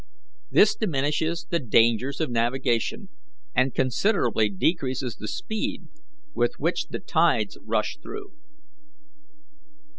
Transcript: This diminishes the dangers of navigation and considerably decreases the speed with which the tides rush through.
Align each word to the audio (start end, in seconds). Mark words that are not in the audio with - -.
This 0.49 0.73
diminishes 0.73 1.45
the 1.51 1.59
dangers 1.59 2.19
of 2.19 2.31
navigation 2.31 3.09
and 3.53 3.71
considerably 3.71 4.49
decreases 4.49 5.15
the 5.15 5.27
speed 5.27 5.89
with 6.33 6.53
which 6.57 6.87
the 6.87 6.97
tides 6.99 7.55
rush 7.63 7.99
through. 8.01 8.33